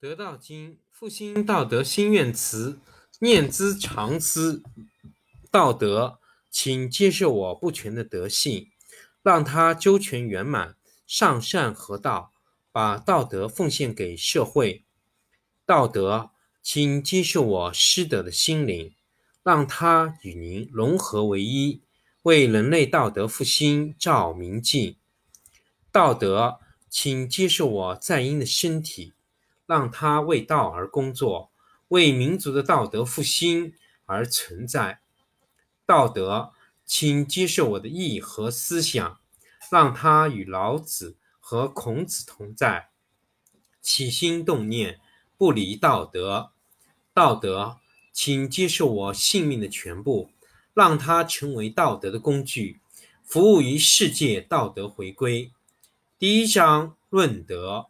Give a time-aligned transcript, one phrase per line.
[0.00, 2.80] 得道经，复兴道德心愿词，
[3.18, 4.62] 念兹常思
[5.50, 6.18] 道德，
[6.50, 8.68] 请接受我不全的德性，
[9.22, 10.74] 让它周全圆满，
[11.06, 12.32] 上善合道，
[12.72, 14.86] 把道德奉献给社会。
[15.66, 16.30] 道德，
[16.62, 18.94] 请接受我失德的心灵，
[19.42, 21.82] 让它与您融合为一，
[22.22, 24.96] 为人类道德复兴照明镜。
[25.92, 26.58] 道德，
[26.88, 29.12] 请接受我在阴的身体。
[29.70, 31.52] 让他为道而工作，
[31.90, 33.72] 为民族的道德复兴
[34.04, 34.98] 而存在。
[35.86, 36.50] 道德，
[36.84, 39.20] 请接受我的意和思想，
[39.70, 42.88] 让他与老子和孔子同在。
[43.80, 44.98] 起心动念
[45.38, 46.50] 不离道德。
[47.14, 47.76] 道德，
[48.12, 50.32] 请接受我性命的全部，
[50.74, 52.80] 让它成为道德的工具，
[53.22, 55.52] 服务于世界道德回归。
[56.18, 57.89] 第一章论德。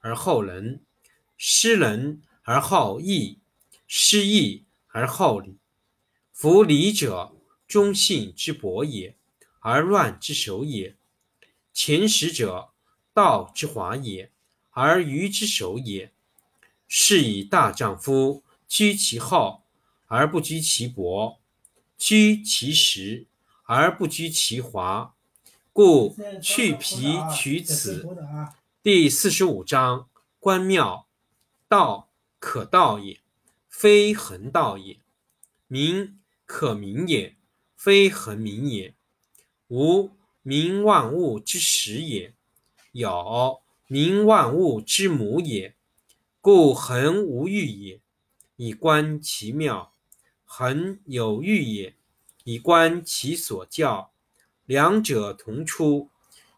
[0.00, 0.82] 而后仁，
[1.36, 3.38] 失仁而后义，
[3.86, 5.56] 失义而后礼。
[6.32, 7.36] 夫礼者，
[7.68, 9.16] 忠信之薄也，
[9.60, 10.96] 而乱之首也；
[11.72, 12.70] 前识者，
[13.12, 14.32] 道之华也，
[14.70, 16.12] 而愚之首也。
[16.88, 19.62] 是以大丈夫居其厚
[20.06, 21.38] 而不居其薄，
[21.96, 23.26] 居其实
[23.64, 25.14] 而不居其华。
[25.72, 28.04] 故去皮取此。
[28.82, 31.06] 第四十五章：关庙，
[31.68, 33.20] 道可道也，
[33.68, 35.00] 非恒道也；
[35.66, 37.36] 名可名也，
[37.76, 38.94] 非恒名也。
[39.68, 42.32] 无名，万物之始也；
[42.92, 45.74] 有名，万物之母也。
[46.40, 48.00] 故恒无欲也，
[48.56, 49.92] 以观其妙；
[50.46, 51.96] 恒有欲也，
[52.44, 54.10] 以观其所教。
[54.64, 56.08] 两者同出，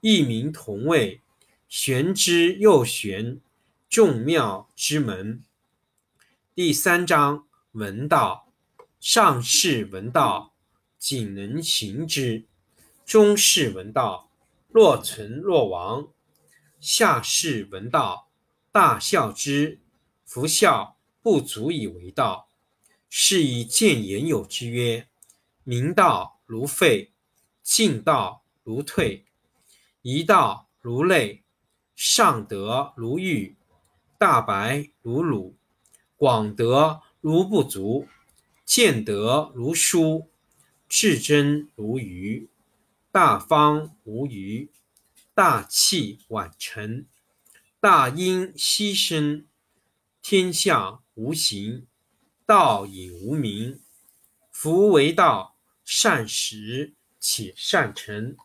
[0.00, 1.20] 异名同谓。
[1.68, 3.42] 玄之又玄，
[3.90, 5.44] 众妙之门。
[6.54, 8.48] 第三章：闻道。
[8.98, 10.54] 上士闻道，
[10.98, 12.46] 仅能行之；
[13.04, 14.30] 中士闻道，
[14.68, 16.08] 若存若亡；
[16.80, 18.30] 下士闻道，
[18.72, 19.78] 大笑之。
[20.24, 22.48] 夫笑不足以为道，
[23.10, 25.06] 是以见言有之曰：
[25.64, 27.12] 明道如废，
[27.62, 29.26] 进道如退，
[30.00, 31.44] 一道如累。
[31.98, 33.56] 上德如玉，
[34.18, 35.56] 大白如鲁，
[36.14, 38.06] 广德如不足，
[38.64, 40.30] 见德如疏，
[40.88, 42.48] 至真如愚，
[43.10, 44.70] 大方无余，
[45.34, 47.04] 大器晚成，
[47.80, 49.44] 大音希声，
[50.22, 51.88] 天下无形，
[52.46, 53.80] 道隐无名。
[54.52, 58.36] 夫为道，善始且善成。